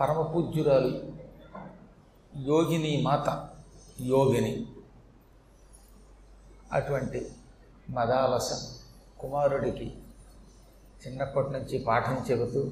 [0.00, 0.92] పరమ పూజ్యురాలు
[2.36, 3.48] యోగిని మాత
[4.00, 4.66] యోగిని.
[6.72, 7.26] అటువంటి
[7.90, 8.78] మదాలస
[9.20, 9.92] కుమారుడికి
[11.02, 12.70] చిన్నప్పటి నుంచి పాఠం చెబుతూ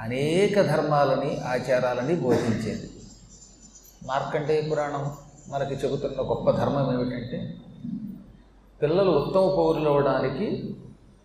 [0.00, 2.90] అనేక ధర్మాలని ఆచారాలని బోధించేది.
[4.06, 5.16] మార్కండేయ పురాణం
[5.48, 7.38] మనకి చెబుతున్న గొప్ప ధర్మం ఏమిటంటే
[8.82, 10.76] పిల్లలు ఉత్తమ పౌరులు అవ్వడానికి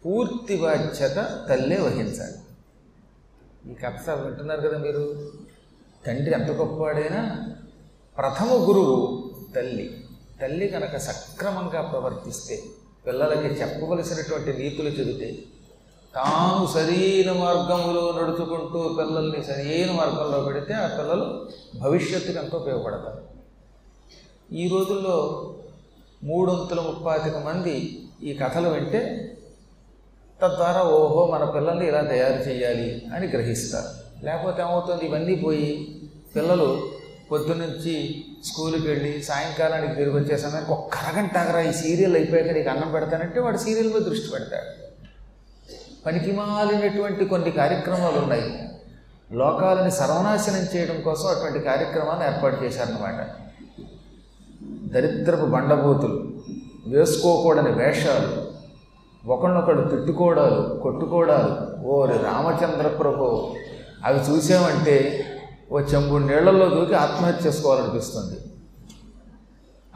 [0.05, 2.37] పూర్తి బాధ్యత తల్లే వహించాలి.
[3.69, 5.01] ఈ కథ వింటున్నారు కదా మీరు?
[6.05, 7.45] తండ్రి ఎంత గొప్పవాడైనా
[8.17, 8.95] ప్రథమ గురువు
[9.55, 10.03] తల్లి.
[10.41, 12.63] తల్లి కనుక సక్రమంగా ప్రవర్తిస్తే
[13.07, 15.37] పిల్లలకి చెప్పవలసినటువంటి నీతులు చెబితే
[16.15, 21.47] తాను సరైన మార్గంలో నడుచుకుంటూ పిల్లల్ని సరైన మార్గంలో పెడితే ఆ పిల్లలు
[21.79, 23.21] భవిష్యత్తుకి ఎంతో ఉపయోగపడతారు.
[24.53, 25.17] ఈ రోజుల్లో
[26.23, 29.01] మూడొంతుల ముప్పాతిక మంది ఈ కథలు వింటే
[30.41, 34.25] తద్వారా ఓహో మన పిల్లల్ని ఇలా తయారు చేయాలి అని గ్రహిస్తారు.
[34.25, 35.05] లేకపోతే ఏమవుతుంది?
[35.05, 36.01] ఇవన్నీ పోయి
[36.35, 36.89] పిల్లలు
[37.31, 42.91] పొద్దునుంచి స్కూల్కి వెళ్ళి సాయంకాలానికి తిరిగి వచ్చే సమయానికి ఒక్క అరగంట ఆగరా ఈ సీరియల్ అయిపోయాక నీకు అన్నం
[42.91, 44.89] పెడతానంటే వాడు సీరియల్ మీద దృష్టి పెడతాడు.
[46.05, 48.69] పనికి మాలినటువంటి కొన్ని కార్యక్రమాలు ఉన్నాయి.
[49.31, 53.27] లోకాలని సర్వనాశనం చేయడం కోసం అటువంటి కార్యక్రమాలను ఏర్పాటు చేశారన్నమాట.
[54.93, 56.33] దరిద్రపు బండబూతులు
[56.87, 58.48] వేసుకోకూడని వేషాలు
[59.23, 63.53] ఒకళ్ళొకడు తిట్టుకోవడాలు కొట్టుకోవడాలు ఓరి రామచంద్ర ప్రభు
[64.05, 65.25] అవి చూసామంటే
[65.71, 68.37] ఓ చెంబు నీళ్ళలో దూకి ఆత్మహత్య చేసుకోవాలనిపిస్తుంది.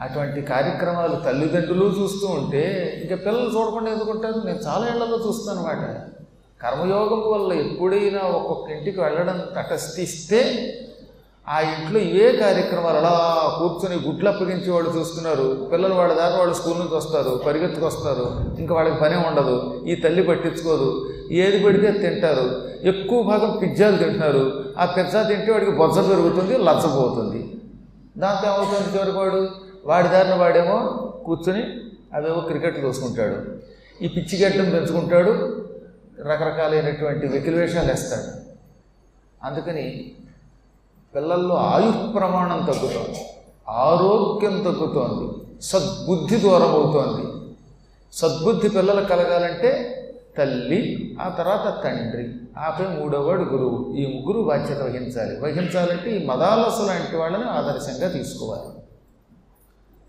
[0.00, 2.62] అటువంటి కార్యక్రమాలు తల్లిదండ్రులు చూస్తూ ఉంటే
[3.02, 6.10] ఇంకా పిల్లలు చూడకుండా ఎందుకుంటారు నేను చాలా ఏళ్ళలో చూస్తాను అనమాట
[6.62, 10.40] కర్మయోగం వల్ల ఎప్పుడైనా ఒక్కొక్క ఇంటికి వెళ్ళడం తటస్థిస్తే
[11.48, 12.96] ఆ ఇంట్లో ఇవే కార్యక్రమాలు.
[12.96, 15.68] అలా కూర్చొని గుడ్లు అప్పగించి వాళ్ళు చూస్తున్నారు.
[15.72, 19.84] పిల్లలు వాళ్ళ దాకా వాళ్ళు స్కూల్ నుంచి వస్తారు పరిగెత్తుకు వస్తారు ఇంకా వాళ్ళకి పనే ఉండదు.
[19.86, 21.10] ఈ తల్లి పట్టించుకోదు.
[21.30, 22.68] ఏది పెడితే తింటారు.
[22.82, 24.64] ఎక్కువ భాగం పిజ్జాలు తింటున్నారు.
[24.78, 27.54] ఆ పిజ్జా తింటే వాడికి బొజ్జ పెరుగుతుంది లచ్చపోతుంది
[28.16, 29.48] దాంతో ఏమవుతుంది చివరికి వాడు
[29.84, 30.76] వాడి దారిన వాడేమో
[31.26, 31.62] కూర్చొని
[32.14, 33.36] అవేవో క్రికెట్ చూసుకుంటాడు.
[34.04, 35.64] ఈ పిచ్చి గడ్డం పెంచుకుంటాడు.
[36.20, 38.54] రకరకాలైనటువంటి వెకిలివేషాలు వేస్తాడు.
[39.46, 40.12] అందుకని
[41.14, 43.18] పిల్లల్లో ఆయు ప్రమాణం తగ్గుతోంది
[43.68, 47.54] ఆరోగ్యం తగ్గుతోంది సద్బుద్ధి దూరం అవుతోంది
[48.12, 49.90] సద్బుద్ధి పిల్లలు కలగాలంటే
[50.38, 53.94] తల్లి ఆ తర్వాత తండ్రి ఆపై మూడోవాడు గురువు.
[53.94, 55.40] ఈ ముగ్గురు బాధ్యత వహించాలి.
[55.40, 58.82] వహించాలంటే ఈ మదాలస లాంటి వాళ్ళని ఆదర్శంగా తీసుకోవాలి.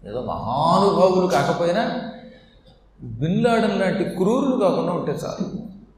[0.09, 2.01] ఏదో మహానుభావులు కాకపోయినా
[3.01, 5.47] బిన్లాడన్ లాంటి క్రూరులు కాకుండా ఉంటే చాలు.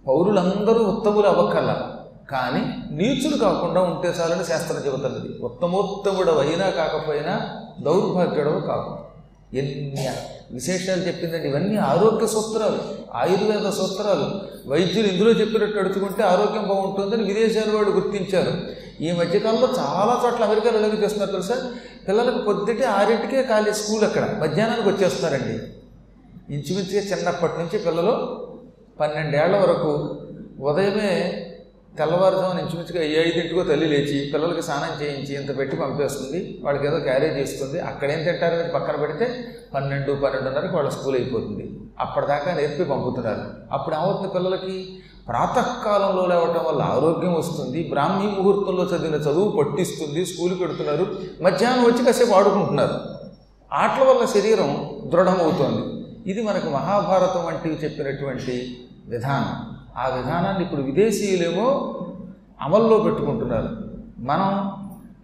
[0.08, 1.97] పౌరులందరూ ఉత్తములు అవ్వకల
[2.30, 7.50] కానీ నీచులు కాకుండా ఉంటే చాలని శాస్త్రం చెబుతున్నది ఉత్తమోత్తముడు అయినా కాకపోయినా
[7.82, 8.98] దౌర్భాగ్యుడవు కాదు.
[9.58, 10.10] ఎన్ని
[10.52, 11.50] విశేషాలు చెప్పిందండి?
[11.50, 12.80] ఇవన్నీ ఆరోగ్య సూత్రాలు
[13.14, 14.42] ఆయుర్వేద సూత్రాలు.
[14.70, 18.52] వైద్యులు ఇందులో చెప్పినట్టు అడుచుకుంటే ఆరోగ్యం బాగుంటుందని విదేశాల వాళ్ళు గుర్తించారు.
[19.04, 21.74] ఈ మధ్యకాలంలో చాలా చోట్ల అమెరికాలో ఎలాగ చేస్తున్నారు తెలుసా?
[22.08, 24.38] పిల్లలకు పొద్దుటే ఆరింటికే ఖాళీ స్కూల్ అక్కడ.
[24.40, 25.60] మధ్యాహ్నానికి వచ్చేస్తున్నారండి.
[26.54, 28.46] ఇంచుమించుగా చిన్నప్పటి నుంచి పిల్లలు
[29.00, 30.18] పన్నెండేళ్ళ వరకు
[30.60, 31.44] ఉదయమే
[31.98, 36.62] తెల్లవారుజామున ఇంచుమించుగా ఏ ఐదింటికో తల్లి లేచి పిల్లలకి స్నానం చేయించి ఇంత పెట్టి పంపేస్తుంది.
[36.64, 41.72] వాళ్ళకి ఏదో క్యారేజ్ ఇస్తుంది అక్కడేం తింటారనేది పక్కన పెడితే పన్నెండు పన్నెండున్నరకి వాళ్ళ స్కూల్ అయిపోతుంది.
[42.00, 43.42] అప్పటిదాకా నేర్పి పంపుతున్నారు.
[43.72, 44.90] అప్పుడు ఏమవుతుంది పిల్లలకి?
[45.28, 47.90] ప్రాతకాలంలో లేవటం వల్ల ఆరోగ్యం వస్తుంది.
[47.90, 50.26] బ్రాహ్మీ ముహూర్తంలో చదివిన చదువు పట్టిస్తుంది.
[50.26, 51.16] స్కూల్కి పెడుతున్నారు.
[51.42, 52.94] మధ్యాహ్నం వచ్చి కాసేపు ఆడుకుంటున్నారు.
[53.74, 56.06] ఆటల వల్ల శరీరం దృఢమవుతోంది.
[56.32, 58.78] ఇది మనకు మహాభారతం వంటివి చెప్పినటువంటి
[59.08, 59.77] విధానం.
[59.98, 61.94] ఆ విధానాన్ని ఇప్పుడు విదేశీయులేమో
[62.62, 63.70] అమల్లో పెట్టుకుంటున్నారు.
[64.20, 64.72] మనం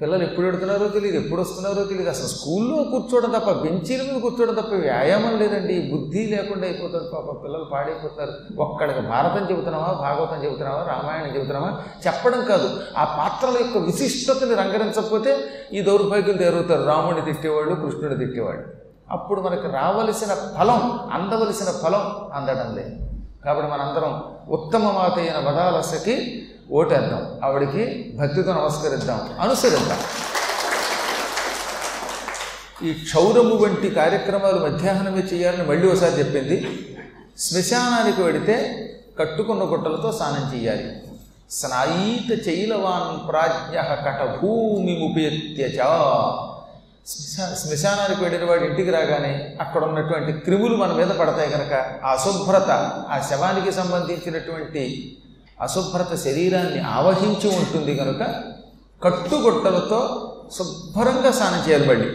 [0.02, 4.74] పిల్లలు ఎప్పుడు పెడుతున్నారో తెలియదు ఎప్పుడు వస్తున్నారో తెలియదు అసలు స్కూల్లో కూర్చోవడం తప్ప బెంచీల మీద కూర్చోవడం తప్ప
[4.74, 5.92] వ్యాయామం లేదండి.
[5.94, 8.62] బుద్ధి లేకుండా అయిపోతారు పాప పిల్లలు పాడైపోతారు.
[8.62, 11.80] ఒక్కడికి భారతం చెబుతున్నావా భాగవతం చెబుతున్నావా రామాయణం చెబుతున్నావా?
[12.08, 12.70] చెప్పడం కాదు.
[12.98, 15.38] ఆ పాత్రల యొక్క విశిష్టతని రంగరించకపోతే
[15.74, 18.64] ఈ దౌర్భాగ్యం తేరుతారు రాముడిని తిట్టేవాళ్ళు కృష్ణుడిని తిట్టేవాడు
[19.12, 23.03] అప్పుడు మనకి రావలసిన ఫలం అందవలసిన ఫలం అందడం లేదు.
[23.46, 27.40] కాబట్టి మనందరం ఉత్తమమాత అయిన వదాలసకి ఓటేద్దాం.
[27.44, 29.30] ఆవిడికి భక్తితో నమస్కరిద్దాం.
[29.40, 30.00] అనుసరిద్దాం.
[32.84, 36.88] ఈ క్షౌరము వంటి కార్యక్రమాలు మధ్యాహ్నమే చేయాలని మళ్ళీ ఒకసారి చెప్పింది.
[37.38, 41.02] శ్మశానానికి వెడితే కట్టుకున్న గుట్టలతో స్నానం చేయాలి.
[41.52, 45.80] స్నాయిత చైలవాన్ ప్రాజ్ఞ కటభూమి ముపేత్యచ
[47.06, 51.74] శ్మశానానికి వెళ్ళిన వాడు ఇంటికి రాగానే అక్కడ ఉన్నటువంటి క్రిములు మన మీద పడతాయి కనుక
[52.06, 52.70] ఆ అశుభ్రత
[53.10, 55.14] ఆ శవానికి సంబంధించినటువంటి
[55.62, 58.22] అశుభ్రత శరీరాన్ని ఆవహించి ఉంటుంది కనుక
[59.04, 62.08] కట్టుగొట్టలతో శుభ్రంగా స్నానం చేయాలి మళ్ళీ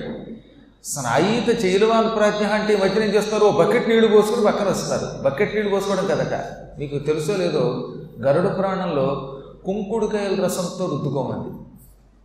[0.85, 5.23] స్నాయిత చేయలవాన్ ప్రాజ్ఞ అంటే ఈ మధ్య ఏం చేస్తారు ఓ బకెట్ నీళ్ళు పోసుకొని పక్కన వస్తున్నారు.
[5.23, 6.35] బకెట్ నీళ్ళు పోసుకోవడం కదట.
[6.79, 11.68] మీకు తెలుసో లేదో గరుడ పురాణంలో కుంకుడుకాయల రసంతో రుద్దుకోమంది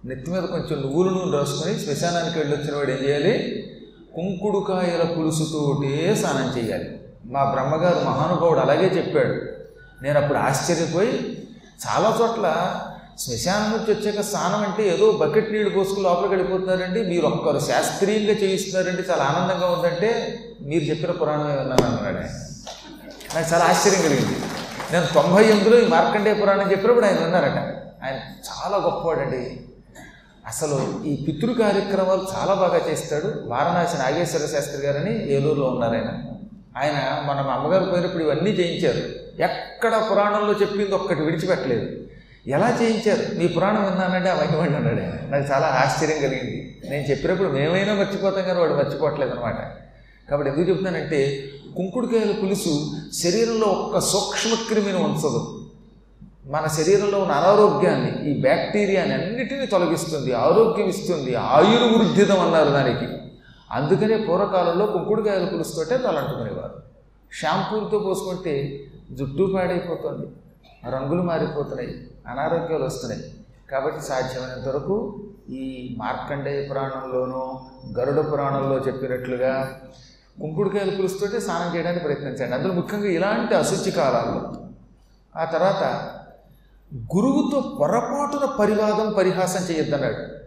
[0.05, 3.63] నెత్తి మీద కొంచెం నువ్వులు నూనె రాసుకొని శ్మశానానికి వెళ్ళొచ్చిన వాడు ఏం చేయాలి?
[4.15, 6.99] కుంకుడుకాయల పులుసుతోటే స్నానం చేయాలి.
[7.25, 9.35] మా బ్రహ్మగారు మహానుభావుడు అలాగే చెప్పాడు.
[10.03, 11.47] నేను అప్పుడు ఆశ్చర్యపోయి
[11.87, 12.79] చాలా చోట్ల
[13.19, 17.03] శ్మశానం నుంచి వచ్చాక స్నానం అంటే ఏదో బకెట్ నీళ్ళు పోసుకుని లోపలికి వెళ్ళిపోతున్నారండి.
[17.03, 22.27] మీరు ఒక్కరు శాస్త్రీయంగా చేయిస్తున్నారంటే చాలా ఆనందంగా ఉందంటే మీరు చెప్పిన పురాణమే విన్నాను అన్నాడు ఆయన.
[23.35, 24.35] నాకు చాలా ఆశ్చర్యం కలిగింది.
[24.91, 27.57] నేను తొంభై ఎనిమిదిలో ఈ మార్కండేయ పురాణం చెప్పినప్పుడు ఆయన విన్నారట.
[28.03, 29.61] ఆయన చాలా గొప్పవాడండి.
[30.47, 33.33] అసలు ఈ పితృ కార్యక్రమాలు చాలా బాగా చేస్తాడు.
[33.45, 36.09] వారణాసి నాగేశ్వర శాస్త్రి గారని ఏలూరులో ఉన్నారు ఆయన.
[36.77, 39.23] ఆయన మన అమ్మగారు పోయినప్పుడు ఇవన్నీ చేయించారు.
[39.43, 41.97] ఎక్కడ పురాణంలో చెప్పింది ఒక్కటి విడిచిపెట్టలేదు.
[42.47, 43.37] ఎలా చేయించారు?
[43.37, 45.37] మీ పురాణం విన్నానంటే అవన్నీ వైద్యవాడిని అన్నాడు ఆయన.
[45.37, 46.81] నాకు చాలా ఆశ్చర్యం కలిగింది.
[46.89, 49.55] నేను చెప్పినప్పుడు మేమైనా మర్చిపోతాం కానీ వాడు మర్చిపోవట్లేదు అనమాట
[50.29, 52.91] కాబట్టి ఎందుకు చెప్తున్నానంటే కుంకుడుకాయల పులుసు
[53.23, 55.62] శరీరంలో ఒక్క సూక్ష్మక్రిమిని ఉంచదు.
[56.45, 63.17] మన శరీరంలో ఉన్న అనారోగ్యాన్ని ఈ బ్యాక్టీరియాని అన్నిటినీ తొలగిస్తుంది ఆరోగ్యం ఇస్తుంది ఆయుర్వృద్ధితం అన్నారు దానికి.
[63.71, 66.83] అందుకనే పూర్వకాలంలో కుంకుడుకాయలు పులుస్తుంటే తలంటుకునేవారు.
[67.31, 70.27] షాంపూలతో పోసుకుంటే జుట్టు పాడైపోతుంది
[70.95, 73.33] రంగులు మారిపోతున్నాయి అనారోగ్యాలు వస్తున్నాయి.
[73.71, 77.59] కాబట్టి సాధ్యమైనంత వరకు ఈ మార్కండేయ పురాణంలోనూ
[77.99, 79.81] గరుడ పురాణంలో చెప్పినట్లుగా
[80.41, 82.55] కుంకుడుకాయలు పులుసుతోటే స్నానం చేయడానికి ప్రయత్నించండి.
[82.55, 84.53] అందులో ముఖ్యంగా ఇలాంటి అశుచి కాలాల్లో.
[85.41, 86.09] ఆ తర్వాత
[86.95, 90.43] గురువుతో పొరపాటున పరివాదం పరిహాసం చేయొద్దన్నాడు.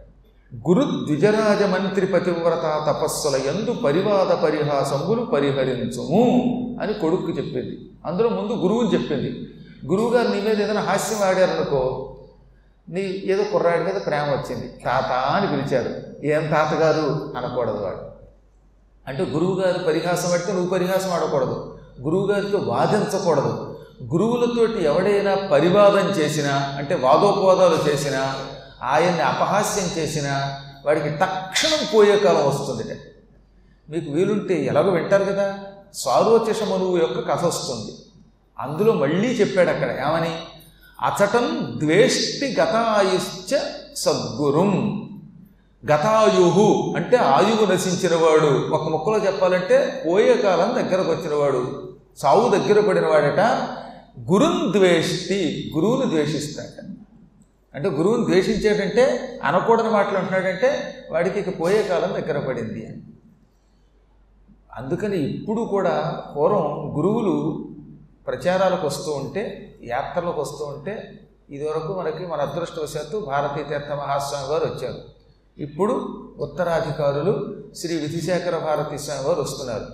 [0.69, 6.21] గురు ద్విజరాజ మంత్రి పతివ్రత తపస్సుల ఎందు పరివాద పరిహాసములు పరిహరించుము
[6.81, 7.89] అని కొడుకు చెప్పింది.
[8.05, 9.47] అందులో ముందు గురువుని చెప్పింది.
[9.85, 12.13] గురువుగారు నీ మీద ఏదైనా హాస్యం ఆడారనుకో
[12.89, 14.67] నీ ఏదో కుర్రాడి మీద ప్రేమ వచ్చింది.
[14.85, 17.33] తాత అని పిలిచారు ఏం తాతగారు?
[17.37, 18.17] అనకూడదు వాడు.
[19.07, 21.77] అంటే గురువుగారు పరిహాసం పెడితే నువ్వు పరిహాసం ఆడకూడదు.
[22.01, 23.66] గురువుగారితో వాదించకూడదు.
[24.03, 28.35] గురువులతోటి ఎవడైనా పరివాదం చేసినా అంటే వాదోపవాదాలు చేసినా
[28.83, 32.99] ఆయన్ని అపహాస్యం చేసినా వాడికి తక్షణం పోయే కాలం వస్తుంది
[33.89, 35.59] మీకు వీలుంటే ఎలాగో వింటారు కదా
[35.93, 37.91] స్వారోచష మనువు యొక్క కథ వస్తుంది.
[38.59, 40.39] అందులో మళ్ళీ చెప్పాడు అక్కడ ఏమని?
[41.01, 43.59] అచటం ద్వేష్టి గతాయుశ్చ
[43.95, 45.03] సద్గురుం.
[45.91, 48.75] గతాయుహు అంటే ఆయువు నశించినవాడు.
[48.75, 51.93] ఒక ముక్కలో చెప్పాలంటే పోయే కాలం దగ్గరకు వచ్చినవాడు.
[52.17, 53.67] సావు దగ్గర పడినవాడట.
[54.19, 56.87] గురున్ ద్వేష్టి గురువుని ద్వేషిస్తాడు.
[57.75, 62.97] అంటే గురువుని ద్వేషించాడంటే అనకూడని మాటలు అంటున్నాడంటే వాడికి ఇక పోయే కాలం దగ్గర పడింది అని.
[64.75, 67.65] అందుకని ఇప్పుడు కూడా పూర్వం గురువులు
[68.27, 71.19] ప్రచారాలకు వస్తూ ఉంటే యాత్రలకు వస్తూ ఉంటే
[71.49, 75.17] ఇదివరకు మనకి మన అదృష్టవశాత్తు భారతీయ తీర్థ మహాస్వామి వారు వచ్చారు.
[75.57, 75.93] ఇప్పుడు
[76.39, 79.85] ఉత్తరాధికారులు శ్రీ విధిశేఖర భారతీ స్వామి వారు వస్తున్నారు.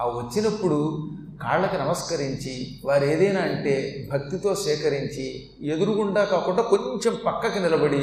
[0.00, 8.00] ఆ వచ్చినప్పుడు కాళ్ళకి నమస్కరించి వారు ఏదైనా అంటే భక్తితో సేకరించి ఎదురుగుండా కాకుండా కొంచెం పక్కకి నిలబడి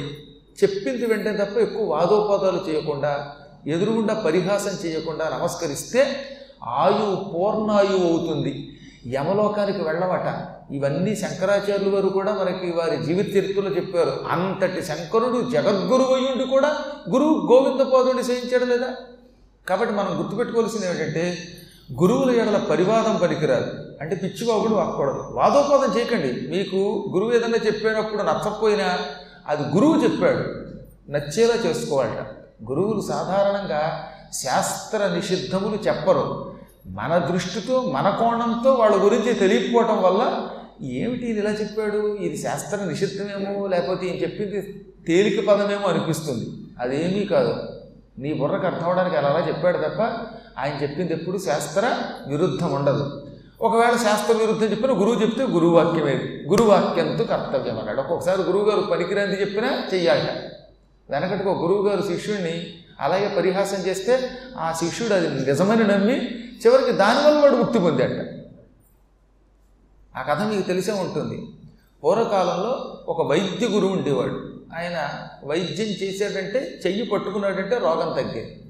[0.63, 3.35] చెప్పింది వెంటనే తప్ప ఎక్కువ వాదోపాదాలు చేయకుండా
[3.67, 6.07] ఎదురుగుండా పరిహాసం చేయకుండా నమస్కరిస్తే
[6.63, 8.79] ఆయువు పూర్ణాయువు అవుతుంది.
[9.07, 10.47] యమలోకానికి వెళ్ళవట.
[10.71, 14.13] ఇవన్నీ శంకరాచార్యులు వారు కూడా మనకి వారి జీవిత చరిత్రలో చెప్పారు.
[14.29, 16.77] అంతటి శంకరుడు జగద్గురువు అయ్యుండి కూడా
[17.09, 18.93] గురువు గోవిందపాదుని సేవించాడు లేదా?
[19.69, 21.37] కాబట్టి మనం గుర్తుపెట్టుకోవాల్సింది ఏమిటంటే
[21.97, 23.71] గురువుల ఎడల పరివాదం పనికిరాదు.
[24.01, 25.23] అంటే పిచ్చివాగుడు వాక్కూడదు.
[25.31, 26.57] వాదోపాదం చేయకండి.
[26.57, 28.99] మీకు గురువు ఏదన్నా చెప్పినప్పుడు నచ్చకపోయినా
[29.47, 30.69] అది గురువు చెప్పాడు.
[31.11, 32.27] నచ్చేలా చేసుకోవాలట.
[32.69, 36.53] గురువులు సాధారణంగా శాస్త్ర నిషిద్ధములు చెప్పరు.
[36.87, 40.49] మన దృష్టితో మన కోణంతో వాళ్ళ గురించి తెలియకపోవటం వల్ల
[40.81, 42.15] ఏమిటి ఇది ఇలా చెప్పాడు?
[42.15, 46.49] ఇది శాస్త్ర నిషిద్ధమేమో లేకపోతే ఈయన చెప్పింది తేలిక పదమేమో అనిపిస్తుంది.
[46.79, 47.55] అదేమీ కాదు.
[48.19, 50.01] నీ బుర్రకు అర్థం అవడానికి అలా అలా చెప్పాడు తప్ప
[50.59, 51.97] ఆయన చెప్పింది ఎప్పుడు శాస్త్ర
[52.27, 53.25] విరుద్ధం ఉండదు.
[53.61, 60.29] ఒకవేళ శాస్త్ర విరుద్ధం చెప్పిన గురువు చెప్తే గురువాక్యమేది గురువాక్యంతో కర్తవ్యం అన్నాడు ఒక్కొక్కసారి గురువుగారు పనికిరాంది చెప్పినా చెయ్యాలట
[61.09, 66.15] వెనకటికి ఒక గురువుగారు శిష్యుడిని అలాగే పరిహాసం చేస్తే ఆ శిష్యుడు అది నిజమని నమ్మి
[66.59, 68.39] చివరికి దానివల్ల వాడు ముక్తి పొందాట
[70.17, 71.45] ఆ కథ మీకు తెలిసే ఉంటుంది.
[72.03, 74.53] పూర్వకాలంలో ఒక వైద్య గురువు ఉండేవాడు.
[74.75, 75.09] ఆయన
[75.43, 78.68] వైద్యం చేశాడంటే చెయ్యి పట్టుకున్నాడంటే రోగం తగ్గేది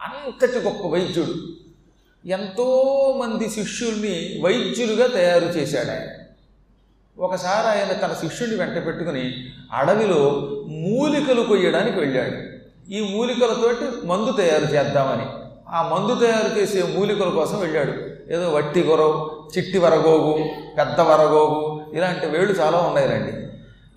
[0.00, 1.34] అంతటి గొప్ప వైద్యుడు.
[2.28, 6.08] ఎంతోమంది శిష్యుల్ని వైద్యులుగా తయారు చేశాడు ఆయన.
[7.18, 10.30] ఒకసారి ఆయన తన శిష్యుడిని వెంట పెట్టుకుని అడవిలో
[10.68, 12.58] మూలికలు కొయ్యడానికి వెళ్ళాడు.
[12.92, 15.26] ఈ మూలికలతోటి మందు తయారు చేద్దామని.
[15.68, 17.92] ఆ మందు తయారు చేసే మూలికల కోసం వెళ్ళాడు.
[18.32, 23.32] ఏదో వట్టి గొరవ చిట్టి వరగోగు పెద్ద వరగోగు ఇలాంటి వేళ్ళు చాలా ఉన్నాయి రండి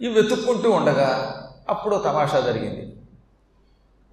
[0.05, 1.37] ఇవి వెతుక్కుంటూ ఉండగా
[1.69, 2.90] అప్పుడు తమాషా జరిగింది.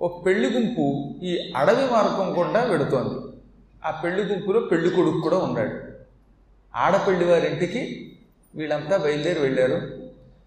[0.00, 3.37] ఒక పెళ్ళి గుంపు ఈ అడవి మార్గం గుండా వెడుతోంది.
[3.85, 5.71] ఆ పెళ్ళి గుంపులో పెళ్ళి కొడుకు కూడా ఉన్నాడు.
[6.76, 8.12] ఆడపెళ్ళి వారింటికి
[8.55, 9.81] వీళ్ళంతా బయలుదేరి వెళ్ళారు.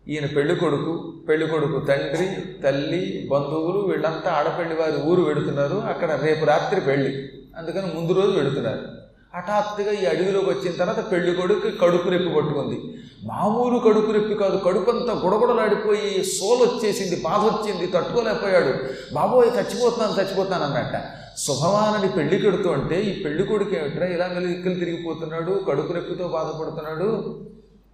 [0.08, 5.76] ఈయన పెళ్ళి కొడుకు పెళ్ళి కొడుకు తండ్రి తల్లి బంధువులు వీళ్ళంతా ఆడపెళ్ళి వారి ఊరు వెడుతున్నారు.
[5.76, 9.01] అక్కడ రేపు రాత్రి పెళ్ళి అందుకని ముందు రోజు వెడుతున్నారు.
[9.36, 12.98] హఠాత్తుగా ఈ అడవిలోకి వచ్చిన తర్వాత పెళ్ళి కొడుకు కడుపు రెప్పి పట్టుకుంది.
[13.24, 18.74] మామూలు కడుపు రెప్పి కాదు కడుపంతా గుడగుడలాడిపోయి సోలు వచ్చేసింది బాధ వచ్చింది తట్టుకోలేకపోయాడు.
[19.16, 21.06] బాబోయ్ చచ్చిపోతున్నాను చచ్చిపోతున్నాను అన్నట్ట.
[21.38, 27.40] శుభమానని పెళ్ళి కెడుతూ అంటే ఈ పెళ్ళి కొడుకు ఏమిట్రా ఇలా మెలికలు తిరిగిపోతున్నాడు కడుపు రెప్పితో బాధపడుతున్నాడు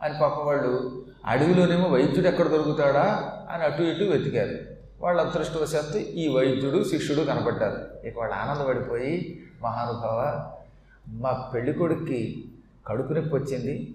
[0.02, 3.32] అని పాప వాళ్ళు అడవిలోనేమో వైద్యుడు ఎక్కడ దొరుకుతాడా?
[3.52, 4.58] అని అటు ఇటు వెతికారు.
[5.02, 8.08] వాళ్ళ అదృష్టవశాత్తు ఈ వైద్యుడు శిష్యుడు కనపడ్డారు.
[8.08, 10.50] ఇక వాళ్ళు ఆనందపడిపోయి మహానుభావ
[11.08, 12.44] మా పెళ్ళికొడుక్కి
[12.88, 13.94] కడుపు నొప్పి వచ్చింది.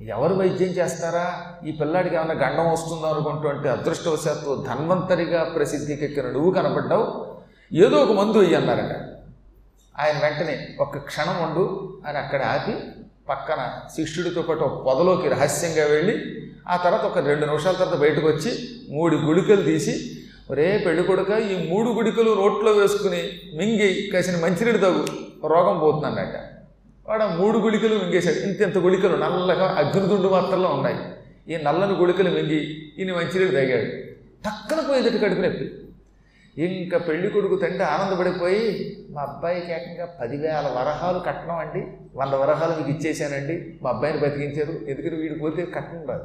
[0.00, 1.56] ఎవరు వైద్యం చేస్తారా?
[1.66, 7.26] ఈ పిల్లాడికి ఏమైనా గండం వస్తుందో అనుకుంటుంటే అదృష్టవశాత్తు ధన్వంతరిగా ప్రసిద్ధికెక్కిన నువ్వు కనపడ్డావు
[7.72, 8.92] ఏదో ఒక మందు వెయ్యి అన్నారట.
[9.98, 12.72] ఆయన వెంటనే ఒక క్షణం ఉండు అని అక్కడ ఆపి
[13.28, 16.14] పక్కన శిష్యుడితో పాటు ఒక పొదలోకి రహస్యంగా వెళ్ళి
[16.68, 18.50] ఆ తర్వాత ఒక రెండు నిమిషాల తర్వాత బయటకు వచ్చి
[18.90, 20.18] మూడు గుడికలు తీసి
[20.50, 23.22] ఒరే పెళ్ళి కొడుక ఈ మూడు గుడికలు రోట్లో వేసుకుని
[23.56, 25.04] మింగి కసిన మంచినీడు తగు
[25.48, 26.51] రోగం పోతుందన్నట
[27.08, 28.36] వాడు మూడు గుళికలు మింగేశాడు.
[28.36, 29.16] ఇంత ఇంత గుళికలు?
[29.16, 30.96] నల్లగా అగ్నిదుండు మాత్రంలో ఉన్నాయి.
[31.54, 33.86] ఈ నల్లని గుళికలు మింగి ఈయన మంచినీళ్ళు తాగాడు.
[34.44, 35.70] టక్కన పోయేదట్టు కడుపు నొప్పి.
[36.58, 41.86] ఇంకా పెళ్ళి కొడుకు తండ్రి ఆనందపడిపోయి మా అబ్బాయికి ఏకంగా పదివేల వరహాలు కట్టడం అండి.
[42.14, 44.72] వంద వరహాలు మీకు ఇచ్చేసానండి మా అబ్బాయిని బతికించారు.
[44.72, 46.24] ఎందుకంటే వీడికి పోతే కట్టడం రాదు.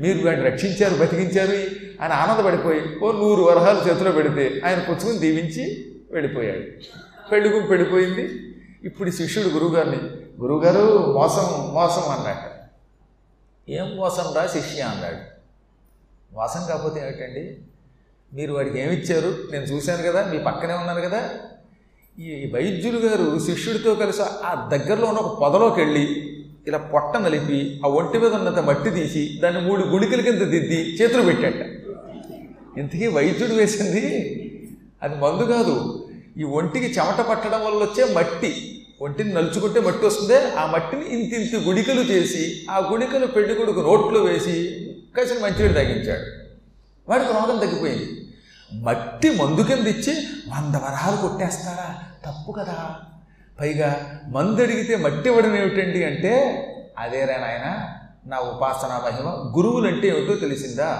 [0.00, 1.56] మీరు వాడిని రక్షించారు బతికించారు
[2.02, 6.62] ఆయన ఆనందపడిపోయి ఓ నూరు వరహాలు చేతిలో పెడితే ఆయన పుచ్చుకుని దీవించి వెళ్ళిపోయాడు.
[7.30, 7.70] పెళ్ళి గుంపు
[8.84, 9.96] ఇప్పుడు ఈ శిష్యుడు గురువుగారిని
[10.40, 12.50] గురువుగారు మోసం మోసం అన్నాడు.
[13.70, 15.16] ఏం మోసం రా శిష్య అన్నాడు.
[16.34, 17.56] మోసం కాకపోతే ఏమిటండి?
[18.32, 21.30] మీరు వాడికి ఏమిచ్చారు నేను చూశాను కదా మీ పక్కనే ఉన్నాను కదా.
[22.18, 26.30] ఈ వైద్యులు గారు శిష్యుడితో కలిసి ఆ దగ్గరలో ఉన్న ఒక పొదలోకి వెళ్ళి
[26.66, 31.22] ఇలా పొట్ట నలిపి ఆ ఒంటి మీద ఉన్నంత మట్టి తీసి దాన్ని మూడు గుళికల కింద దిద్ది చేతులు
[31.22, 31.66] పెట్టాట.
[32.78, 34.26] ఇంతకీ వైద్యుడు వేసింది?
[35.02, 35.99] అది మందు కాదు.
[36.36, 38.50] ఈ ఒంటికి చెమట పట్టడం వల్ల వచ్చే మట్టి
[39.00, 44.20] ఒంటిని నలుచుకుంటే మట్టి వస్తుందే ఆ మట్టిని ఇంత ఇంత గుడికలు చేసి ఆ గుడికలు పెళ్ళి కొడుకు నోట్లో
[44.20, 44.56] వేసి
[45.16, 46.26] కలిసి మంచినీడు తగ్గించాడు
[47.08, 48.06] వాడికి రోగం తగ్గిపోయింది.
[48.70, 50.12] మట్టి మందు కింద ఇచ్చి
[50.48, 51.88] వంద వరహాలు కొట్టేస్తారా
[52.26, 52.76] తప్పు కదా.
[53.58, 53.88] పైగా
[54.28, 56.32] మందు అడిగితే మట్టి ఇవ్వడం ఏమిటండి అంటే
[56.98, 57.66] అదేరా నాయన
[58.26, 60.90] నా ఉపాసనా మహిమ గురువులంటే ఏమిటో తెలిసిందా?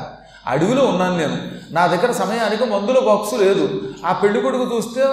[0.46, 1.60] అడవిలో ఉన్నాను నేను.
[1.70, 3.80] నా దగ్గర సమయానికి మందుల బాక్సు లేదు.
[4.06, 5.04] ఆ పెళ్ళి కొడుకు చూస్తే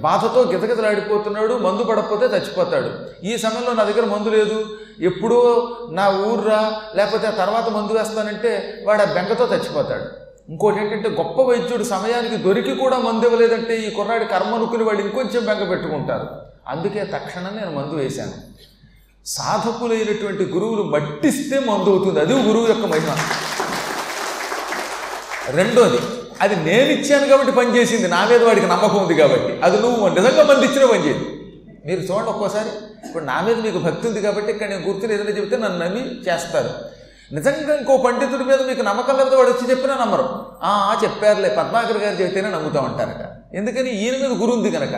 [0.00, 2.90] బాధతో గితగితలాడిపోతున్నాడు మందు పడకపోతే చచ్చిపోతాడు.
[3.26, 4.64] ఈ సమయంలో నా దగ్గర మందు లేదు.
[5.00, 10.04] ఎప్పుడో నా ఊర్రా లేకపోతే ఆ తర్వాత మందు వేస్తానంటే వాడు ఆ బెంగతో చచ్చిపోతాడు.
[10.48, 15.44] ఇంకోటి ఏంటంటే గొప్ప వైద్యుడు సమయానికి దొరికి కూడా మందు ఇవ్వలేదంటే ఈ కుర్రాడి కర్మ అనుకుని వాళ్ళు ఇంకొంచెం
[15.44, 16.28] బెంగ పెట్టుకుంటారు.
[16.68, 18.32] అందుకే తక్షణం నేను మందు వేశాను.
[19.26, 22.20] సాధకులైనటువంటి గురువులు మట్టిస్తే మందు అవుతుంది.
[22.20, 23.16] అది గురువు యొక్క మహిమ.
[25.54, 25.98] రెండోది
[26.40, 29.60] అది నేను ఇచ్చాను కాబట్టి పనిచేసింది నా మీద వాడికి నమ్మకం ఉంది కాబట్టి.
[29.62, 31.24] అది నువ్వు నిజంగా మంది ఇచ్చిన పనిచేది
[31.86, 32.68] మీరు చూడండి ఒక్కోసారి
[33.06, 36.68] ఇప్పుడు నా మీద మీకు భక్తి ఉంది కాబట్టి ఇక్కడ నేను గుర్తులు ఏదైనా చెబితే నన్ను నమ్మి చేస్తారు.
[37.32, 40.26] నిజంగా ఇంకో పండితుడి మీద మీకు నమ్మకం లేకపోతే వాడు వచ్చి చెప్పినా నమ్మరు.
[40.62, 43.22] ఆ చెప్పారులే పద్మాకర్ గారు చెబితేనే నమ్ముతా ఉంటారట.
[43.54, 43.90] ఎందుకని?
[43.90, 44.94] ఈయన మీద గురి ఉంది కనుక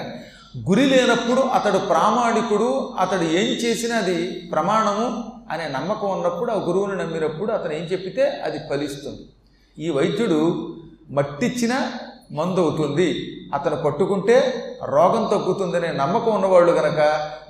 [0.69, 7.53] గురి లేనప్పుడు అతడు ప్రామాణికుడు అతడు ఏం చేసినా అది ప్రమాణము అనే నమ్మకం ఉన్నప్పుడు ఆ గురువుని నమ్మినప్పుడు
[7.53, 9.23] అతను ఏం చెప్పితే అది ఫలిస్తుంది.
[9.79, 10.39] ఈ వైద్యుడు
[11.11, 11.75] మట్టిచ్చిన
[12.33, 13.09] మందు అవుతుంది.
[13.55, 14.37] అతను పట్టుకుంటే
[14.85, 17.01] రోగం తగ్గుతుందనే నమ్మకం ఉన్నవాళ్ళు కనుక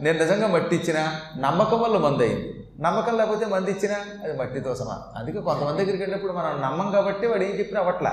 [0.01, 0.99] నేను నిజంగా మట్టిచ్చిన
[1.37, 5.05] నమ్మకం వల్ల మందు అయింది నమ్మకం లేకపోతే మంది ఇచ్చినా అది మట్టితో సమానం.
[5.17, 8.13] అందుకే కొంతమంది దగ్గరికి వెళ్ళినప్పుడు మనం నమ్మం కాబట్టి వాడు ఏం చెప్పినా అవట్లా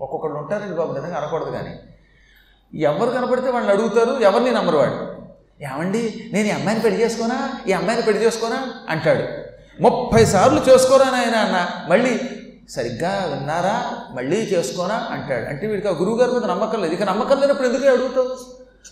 [0.00, 1.74] ఒక్కొక్కళ్ళు ఉంటారండి బాబు నిజంగా అనకూడదు కానీ.
[2.78, 4.98] ఎవరు కనపడితే వాళ్ళని అడుగుతారు ఎవరిని నమ్మరు వాడు.
[5.64, 7.50] ఏమండి నేను ఈ అమ్మాయిని పెళ్ళి చేసుకోనా?
[7.68, 8.66] ఈ అమ్మాయిని పెళ్ళి చేసుకోనా?
[8.88, 9.24] అంటాడు.
[9.82, 11.66] ముప్పై సార్లు చేసుకోరా నాయన అన్న.
[11.88, 12.20] మళ్ళీ
[12.68, 13.92] సరిగ్గా విన్నారా?
[14.10, 15.06] మళ్ళీ చేసుకోనా?
[15.10, 15.46] అంటాడు.
[15.46, 16.94] అంటే వీడికి ఆ గురువు గారి మీద నమ్మకం లేదు.
[16.94, 18.36] ఇక నమ్మకం లేనప్పుడు ఎందుకు అడుగుతావు?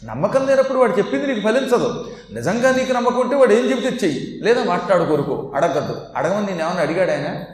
[0.05, 2.11] నమ్మకం లేనప్పుడు వాడు చెప్పింది నీకు ఫలించదు.
[2.33, 4.41] నిజంగా నీకు నమ్మకం ఉంటే వాడు ఏం చెప్తే చెయ్యి.
[4.43, 5.53] లేదా మాట్లాడు కొరకు.
[5.55, 6.01] అడగద్దు.
[6.17, 7.45] అడగమని నేను ఏమైనా అడిగాడు ఆయన?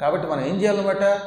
[0.00, 1.20] కాబట్టి మనం ఏం చేయాలన్నమాట?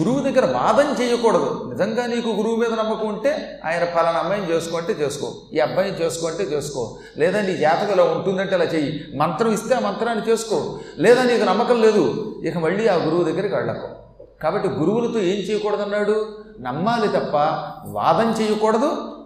[0.00, 1.70] గురువు దగ్గర వాదం చేయకూడదు.
[1.72, 5.34] నిజంగా నీకు గురువు మీద నమ్మకం ఉంటే ఆయన ఫలానా అమ్మాయిని చేసుకుంటే చేసుకో.
[5.54, 6.98] ఈ అబ్బాయిని చేసుకుంటే చేసుకో.
[7.16, 9.04] లేదా నీ జాతకం ఇలా ఉంటుందంటే అలా చెయ్యి.
[9.16, 10.78] మంత్రం ఇస్తే ఆ మంత్రాన్ని చేసుకో.
[10.98, 13.88] లేదా నీకు నమ్మకం లేదు ఇక మళ్ళీ ఆ గురువు దగ్గరికి వెళ్ళకు.
[14.42, 16.38] కాబట్టి గురువులతో ఏం చేయకూడదన్నాడు?
[16.60, 17.36] నమ్మాలి తప్ప
[17.84, 19.16] వాదం చేయకూడదు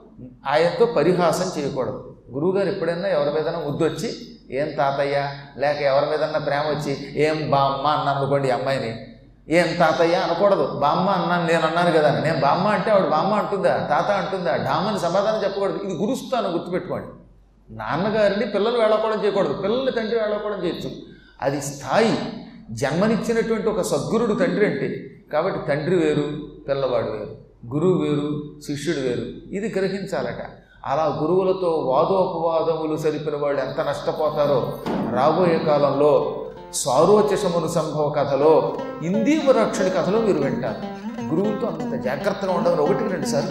[0.48, 2.16] ఆయనతో పరిహాసం చేయకూడదు.
[2.32, 4.12] గురువుగారు ఎప్పుడైనా ఎవరి మీదైనా ముద్దొచ్చి
[4.50, 5.28] ఏం తాతయ్య?
[5.56, 7.86] లేక ఎవరి మీదన్నా ప్రేమ వచ్చి ఏం బామ్మ?
[7.86, 9.09] అన్నాను అనుకోండి అమ్మాయిని.
[9.50, 10.66] ఏం తాతయ్య అనకూడదు.
[10.66, 14.56] బామ్మ అన్నాను నేను అన్నాను కదా నేను బామ్మ అంటే ఆవిడ బామ్మ అంటుందా తాత అంటుందా?
[14.56, 15.76] డామని సమాధానం చెప్పకూడదు.
[15.84, 17.08] ఇది గురుస్తాను గుర్తుపెట్టుకోండి.
[17.74, 19.52] నాన్నగారిని పిల్లలు వేళకోవడం చేయకూడదు.
[19.52, 20.90] పిల్లల్ని తండ్రి వేళకోవడం చేయొచ్చు.
[21.42, 22.18] అది స్థాయి.
[22.70, 26.24] జన్మనిచ్చినటువంటి ఒక సద్గురుడు తండ్రి అంటే కాబట్టి తండ్రి వేరు
[26.68, 27.36] పిల్లవాడు వేరు
[27.74, 29.54] గురువు వేరు శిష్యుడు వేరు.
[29.56, 30.42] ఇది గ్రహించాలట.
[30.84, 34.78] అలా గురువులతో వాదోపవాదములు సరిపిన వాళ్ళు ఎంత నష్టపోతారో
[35.14, 36.39] రాబోయే కాలంలో
[36.74, 41.00] స్వారోచశమును సంభవ కథలో ఇందీవరాక్షుడి కథలో మీరు వింటారు.
[41.34, 43.50] గురువుతో అంత జాగ్రత్తగా ఉండమని ఒకటికి రెండు సార్లు